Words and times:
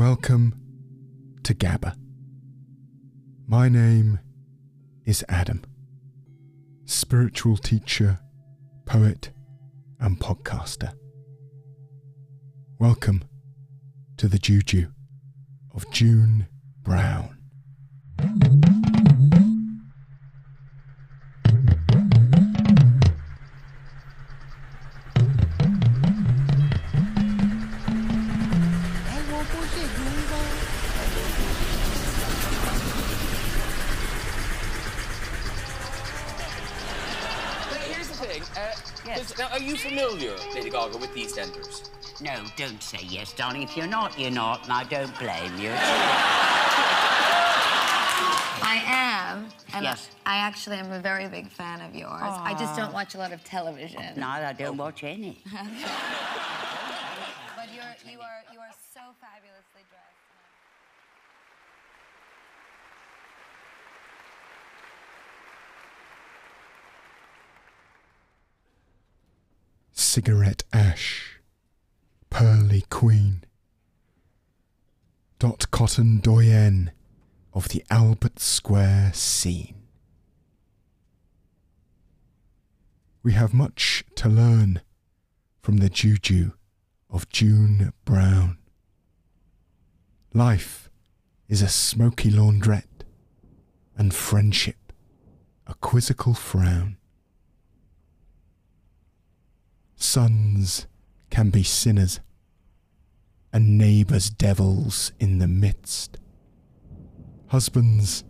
Welcome 0.00 0.54
to 1.42 1.52
GABA. 1.52 1.94
My 3.46 3.68
name 3.68 4.18
is 5.04 5.22
Adam, 5.28 5.62
spiritual 6.86 7.58
teacher, 7.58 8.18
poet, 8.86 9.28
and 9.98 10.18
podcaster. 10.18 10.94
Welcome 12.78 13.24
to 14.16 14.26
the 14.26 14.38
Juju 14.38 14.90
of 15.74 15.90
June 15.90 16.46
Brown. 16.82 17.39
But 37.68 37.78
here's 37.78 38.08
the 38.08 38.14
thing. 38.14 38.42
Uh, 38.56 38.72
yes. 39.06 39.36
Now, 39.38 39.48
are 39.48 39.60
you 39.60 39.76
familiar, 39.76 40.34
Lady 40.54 40.70
Gaga, 40.70 40.98
with 40.98 41.12
the 41.14 41.22
EastEnders? 41.24 41.88
No, 42.20 42.42
don't 42.56 42.82
say 42.82 42.98
yes, 43.08 43.32
darling. 43.32 43.62
If 43.62 43.76
you're 43.76 43.86
not, 43.86 44.18
you're 44.18 44.30
not, 44.30 44.64
and 44.64 44.72
I 44.72 44.84
don't 44.84 45.16
blame 45.18 45.56
you. 45.58 45.72
I 48.62 48.82
am, 48.86 49.48
and 49.72 49.84
Yes. 49.84 50.10
I 50.26 50.36
actually 50.36 50.76
am 50.76 50.92
a 50.92 51.00
very 51.00 51.28
big 51.28 51.48
fan 51.50 51.80
of 51.80 51.94
yours. 51.94 52.10
I 52.22 52.54
just 52.58 52.76
don't 52.76 52.92
watch 52.92 53.14
a 53.14 53.18
lot 53.18 53.32
of 53.32 53.42
television. 53.44 54.02
no, 54.16 54.26
I 54.28 54.52
don't 54.52 54.76
watch 54.76 55.02
any. 55.04 55.42
But 57.56 57.68
you're 57.74 57.84
you 58.10 58.18
are 58.20 58.40
you 58.54 58.58
are 58.58 58.72
so 58.94 59.00
fabulously 59.20 59.84
dressed. 59.90 60.16
Cigarette 70.12 70.64
Ash, 70.72 71.38
Pearly 72.30 72.82
Queen, 72.90 73.44
Dot 75.38 75.70
Cotton 75.70 76.18
doyen 76.18 76.90
of 77.52 77.68
the 77.68 77.84
Albert 77.90 78.40
Square 78.40 79.12
scene. 79.14 79.82
We 83.22 83.34
have 83.34 83.54
much 83.54 84.02
to 84.16 84.28
learn 84.28 84.80
from 85.62 85.76
the 85.76 85.88
juju 85.88 86.54
of 87.08 87.28
June 87.28 87.92
Brown. 88.04 88.58
Life 90.34 90.90
is 91.48 91.62
a 91.62 91.68
smoky 91.68 92.32
laundrette, 92.32 93.04
and 93.96 94.12
friendship 94.12 94.92
a 95.68 95.74
quizzical 95.74 96.34
frown. 96.34 96.96
Sons 100.02 100.86
can 101.28 101.50
be 101.50 101.62
sinners, 101.62 102.20
and 103.52 103.76
neighbours 103.76 104.30
devils 104.30 105.12
in 105.20 105.38
the 105.38 105.46
midst. 105.46 106.18
Husbands 107.48 108.24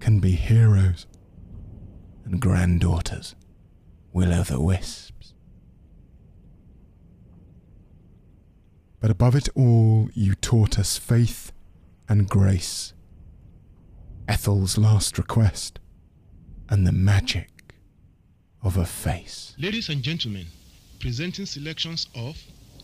can 0.00 0.18
be 0.18 0.32
heroes, 0.32 1.06
and 2.24 2.40
granddaughters 2.40 3.36
will 4.14 4.32
o' 4.32 4.42
the 4.44 4.58
wisps. 4.58 5.34
But 8.98 9.10
above 9.10 9.36
it 9.36 9.50
all, 9.54 10.08
you 10.14 10.34
taught 10.34 10.78
us 10.78 10.96
faith 10.96 11.52
and 12.08 12.28
grace, 12.28 12.94
Ethel's 14.26 14.78
last 14.78 15.18
request, 15.18 15.80
and 16.70 16.86
the 16.86 16.92
magic 16.92 17.74
of 18.62 18.78
a 18.78 18.86
face. 18.86 19.54
Ladies 19.58 19.90
and 19.90 20.02
gentlemen, 20.02 20.46
presenting 21.04 21.44
selections 21.44 22.06
of 22.14 22.34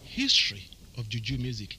History 0.02 0.68
of 0.98 1.08
Juju 1.08 1.38
Music. 1.38 1.78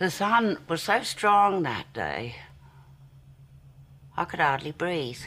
The 0.00 0.10
sun 0.10 0.58
was 0.68 0.82
so 0.82 1.04
strong 1.04 1.62
that 1.62 1.92
day, 1.92 2.34
I 4.16 4.24
could 4.24 4.40
hardly 4.40 4.72
breathe. 4.72 5.20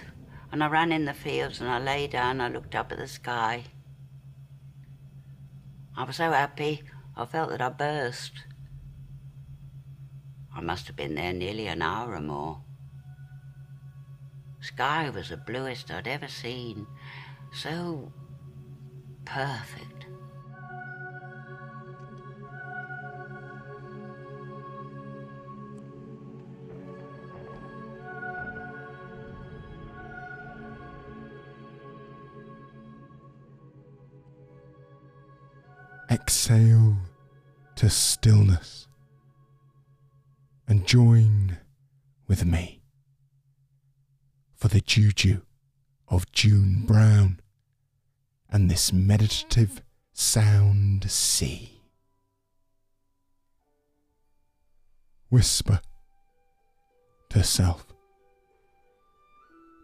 And 0.52 0.62
I 0.62 0.68
ran 0.68 0.92
in 0.92 1.06
the 1.06 1.14
fields 1.14 1.62
and 1.62 1.70
I 1.70 1.80
lay 1.80 2.08
down, 2.08 2.42
I 2.42 2.50
looked 2.50 2.76
up 2.76 2.92
at 2.92 2.98
the 2.98 3.08
sky. 3.08 3.64
I 5.96 6.04
was 6.04 6.18
so 6.18 6.32
happy, 6.32 6.82
I 7.16 7.24
felt 7.24 7.52
that 7.52 7.62
I 7.62 7.70
burst. 7.70 8.34
I 10.58 10.62
must 10.62 10.88
have 10.88 10.96
been 10.96 11.14
there 11.14 11.34
nearly 11.34 11.68
an 11.68 11.84
hour 11.84 12.16
or 12.16 12.20
more. 12.20 12.60
Sky 14.60 15.08
was 15.12 15.30
the 15.30 15.38
bluest 15.38 15.92
I'd 15.92 16.08
ever 16.08 16.28
seen, 16.28 16.88
so 17.54 18.12
perfect. 19.24 19.94
exhale 36.10 36.96
to 37.76 37.90
stillness 37.90 38.87
and 40.68 40.86
join 40.86 41.58
with 42.28 42.46
me 42.46 42.82
for 44.56 44.68
the 44.68 44.82
juju 44.82 45.42
of 46.08 46.32
June 46.32 46.84
Brown 46.86 47.40
and 48.50 48.70
this 48.70 48.92
meditative 48.92 49.82
sound 50.14 51.10
sea. 51.10 51.82
Whisper 55.30 55.82
to 57.30 57.44
self, 57.44 57.86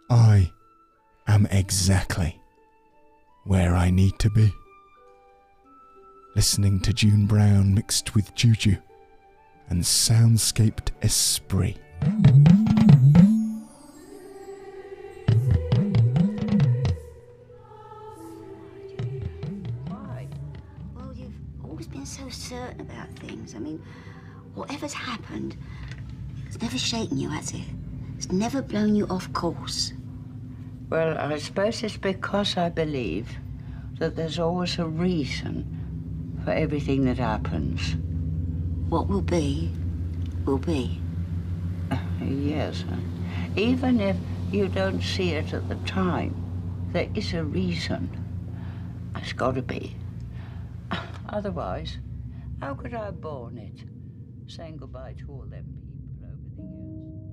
I 0.09 0.51
am 1.27 1.45
exactly 1.47 2.41
where 3.43 3.75
I 3.75 3.89
need 3.89 4.17
to 4.19 4.29
be 4.29 4.53
listening 6.35 6.79
to 6.79 6.93
June 6.93 7.25
Brown 7.25 7.73
mixed 7.75 8.15
with 8.15 8.33
Juju 8.33 8.77
and 9.69 9.81
soundscaped 9.81 10.89
esprit. 11.01 11.77
Why? 19.87 20.27
Well, 20.95 21.13
you've 21.15 21.33
always 21.63 21.87
been 21.87 22.05
so 22.05 22.29
certain 22.29 22.81
about 22.81 23.09
things. 23.19 23.55
I 23.55 23.59
mean, 23.59 23.81
whatever's 24.55 24.93
happened, 24.93 25.55
it's 26.45 26.61
never 26.61 26.77
shaken 26.77 27.17
you, 27.17 27.29
has 27.29 27.53
it? 27.53 27.61
It's 28.17 28.31
never 28.31 28.61
blown 28.61 28.95
you 28.95 29.07
off 29.07 29.31
course. 29.33 29.93
Well, 30.89 31.17
I 31.17 31.37
suppose 31.39 31.81
it's 31.83 31.97
because 31.97 32.55
I 32.57 32.69
believe 32.69 33.29
that 33.99 34.15
there's 34.15 34.37
always 34.39 34.77
a 34.77 34.85
reason 34.85 35.65
for 36.43 36.51
everything 36.51 37.05
that 37.05 37.17
happens. 37.17 37.95
What 38.93 39.07
will 39.07 39.21
be, 39.21 39.71
will 40.45 40.59
be. 40.59 41.01
Yes. 42.21 42.85
Uh, 42.87 42.97
even 43.55 43.99
if 43.99 44.15
you 44.51 44.67
don't 44.67 45.01
see 45.01 45.31
it 45.31 45.51
at 45.51 45.67
the 45.67 45.77
time, 45.77 46.35
there 46.91 47.09
is 47.15 47.33
a 47.33 47.43
reason. 47.43 48.07
It's 49.15 49.33
got 49.33 49.55
to 49.55 49.63
be. 49.63 49.95
Otherwise, 51.27 51.97
how 52.61 52.75
could 52.75 52.93
I 52.93 53.05
have 53.05 53.19
borne 53.19 53.57
it? 53.57 53.83
Saying 54.45 54.77
goodbye 54.77 55.15
to 55.21 55.31
all 55.31 55.47
them 55.49 55.65
people 55.65 56.23
over 56.23 56.51
the 56.55 56.61
years. 56.63 57.23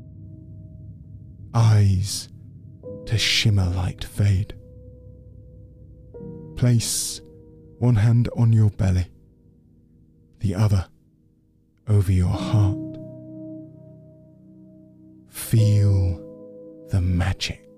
eyes 1.52 2.28
to 3.04 3.18
shimmer 3.18 3.66
light 3.66 4.02
fade. 4.02 4.54
Place 6.56 7.20
one 7.78 7.96
hand 7.96 8.30
on 8.34 8.50
your 8.50 8.70
belly, 8.70 9.08
the 10.38 10.54
other 10.54 10.86
over 11.90 12.12
your 12.12 12.28
heart. 12.28 12.76
Feel 15.28 16.18
the 16.88 17.00
magic 17.00 17.68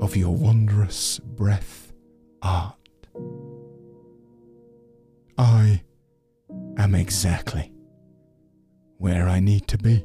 of 0.00 0.16
your 0.16 0.34
wondrous 0.34 1.18
breath 1.18 1.92
art. 2.42 2.76
I 5.36 5.82
am 6.76 6.94
exactly 6.94 7.72
where 8.98 9.28
I 9.28 9.40
need 9.40 9.66
to 9.68 9.78
be. 9.78 10.04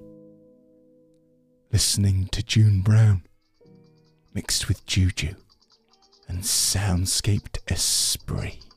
listening 1.71 2.27
to 2.31 2.43
June 2.43 2.81
Brown, 2.81 3.23
mixed 4.33 4.67
with 4.67 4.85
juju 4.85 5.35
and 6.27 6.39
soundscaped 6.39 7.59
esprit. 7.67 8.68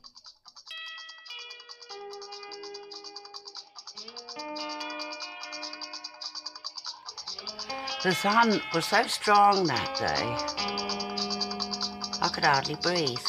The 8.03 8.13
sun 8.13 8.61
was 8.73 8.83
so 8.83 9.07
strong 9.07 9.63
that 9.67 9.95
day, 9.95 10.35
I 12.21 12.27
could 12.27 12.43
hardly 12.43 12.75
breathe. 12.75 13.25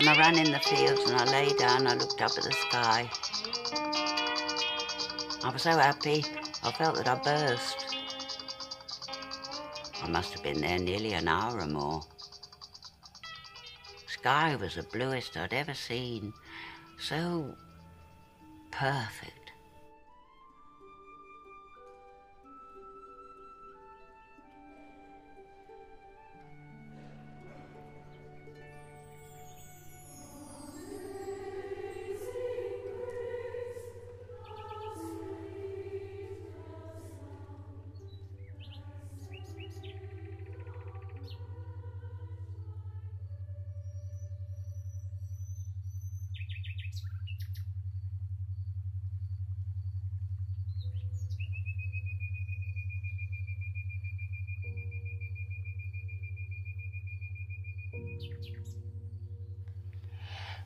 And 0.00 0.08
I 0.08 0.18
ran 0.18 0.36
in 0.36 0.50
the 0.50 0.58
fields 0.58 1.08
and 1.08 1.20
I 1.20 1.24
lay 1.26 1.52
down, 1.54 1.86
I 1.86 1.94
looked 1.94 2.20
up 2.20 2.32
at 2.36 2.42
the 2.42 2.50
sky. 2.50 3.08
I 5.44 5.50
was 5.50 5.62
so 5.62 5.70
happy, 5.70 6.24
I 6.64 6.72
felt 6.72 6.96
that 6.96 7.06
I 7.06 7.14
burst. 7.14 7.94
I 10.02 10.08
must 10.08 10.32
have 10.32 10.42
been 10.42 10.62
there 10.62 10.80
nearly 10.80 11.12
an 11.12 11.28
hour 11.28 11.60
or 11.60 11.66
more. 11.66 12.02
Sky 14.08 14.56
was 14.56 14.74
the 14.74 14.82
bluest 14.82 15.36
I'd 15.36 15.54
ever 15.54 15.74
seen, 15.74 16.32
so 16.98 17.54
perfect. 18.72 19.37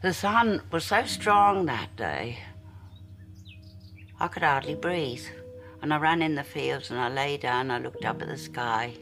The 0.03 0.13
sun 0.13 0.63
was 0.71 0.85
so 0.85 1.05
strong 1.05 1.67
that 1.67 1.95
day, 1.97 2.39
I 4.19 4.29
could 4.29 4.43
hardly 4.43 4.75
breathe. 4.75 5.25
And 5.81 5.93
I 5.93 5.99
ran 5.99 6.23
in 6.23 6.37
the 6.37 6.45
fields 6.45 6.91
and 6.91 7.01
I 7.01 7.09
lay 7.09 7.37
down, 7.37 7.63
and 7.63 7.73
I 7.73 7.79
looked 7.79 8.05
up 8.05 8.23
at 8.23 8.29
the 8.29 8.39
sky. 8.39 8.95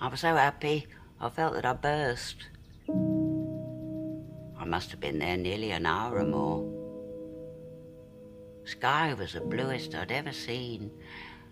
I 0.00 0.08
was 0.08 0.20
so 0.20 0.34
happy, 0.34 0.86
I 1.20 1.28
felt 1.28 1.54
that 1.54 1.66
I 1.66 1.74
burst. 1.74 2.36
I 4.58 4.64
must 4.64 4.90
have 4.92 5.00
been 5.00 5.18
there 5.18 5.36
nearly 5.36 5.72
an 5.72 5.84
hour 5.84 6.18
or 6.18 6.24
more. 6.24 6.64
Sky 8.64 9.14
was 9.14 9.34
the 9.34 9.40
bluest 9.40 9.94
I'd 9.94 10.10
ever 10.10 10.32
seen, 10.32 10.90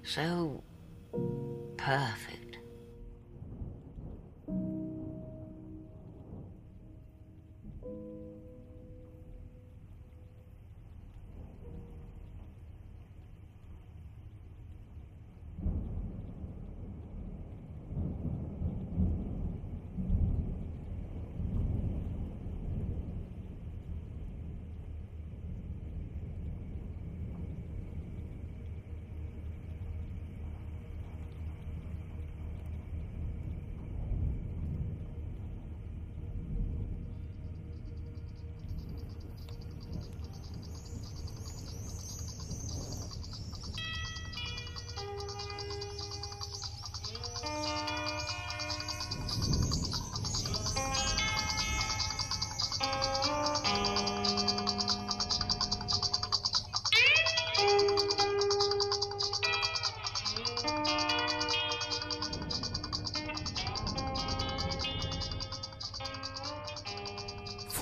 so 0.02 0.62
perfect. 1.76 2.43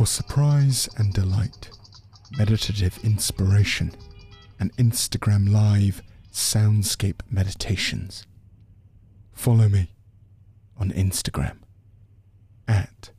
For 0.02 0.06
surprise 0.06 0.88
and 0.96 1.14
delight, 1.14 1.70
meditative 2.37 2.99
inspiration, 3.04 3.93
and 4.58 4.76
Instagram 4.76 5.49
Live 5.49 6.02
soundscape 6.32 7.20
meditations. 7.31 8.26
Follow 9.32 9.69
me 9.69 9.93
on 10.76 10.90
Instagram 10.90 11.58
at 12.66 13.12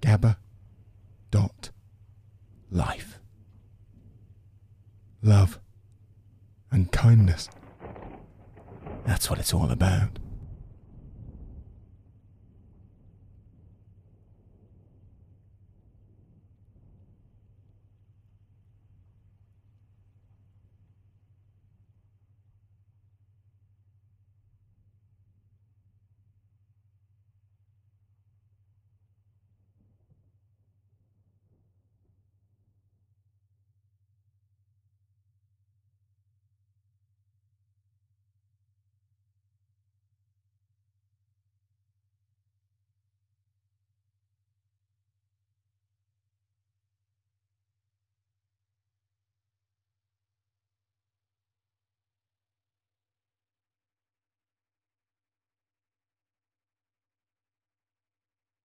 gabba.life. 0.00 0.38
Love 5.22 5.60
and 6.72 6.90
kindness. 6.90 7.48
That's 9.06 9.30
what 9.30 9.38
it's 9.38 9.54
all 9.54 9.70
about. 9.70 10.18